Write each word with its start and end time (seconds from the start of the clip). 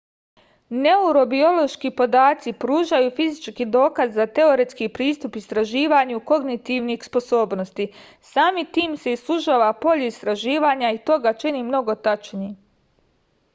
neurobiološki 0.83 1.89
podaci 1.97 2.53
pružaju 2.63 3.11
fizički 3.19 3.65
dokaz 3.75 4.15
za 4.19 4.25
teoretski 4.39 4.87
pristup 4.95 5.37
istraživanju 5.41 6.23
kognitivnih 6.31 7.05
sposobnosti 7.09 7.87
samim 8.33 8.71
tim 8.79 8.95
se 9.05 9.13
sužava 9.27 9.67
polje 9.87 10.07
istraživanja 10.15 10.89
i 10.97 10.97
to 11.11 11.19
ga 11.27 11.35
čini 11.45 11.61
mnogo 11.71 11.95
tačnijim 12.09 12.57